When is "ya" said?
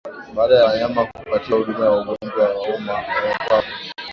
0.57-0.65, 1.85-1.91, 3.01-3.37